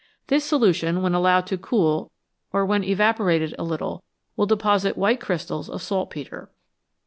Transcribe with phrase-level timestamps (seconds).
[0.29, 2.09] This solution, when allowed to cool
[2.51, 4.03] or when evaporated a little,
[4.35, 6.49] will deposit white crystals of saltpetre.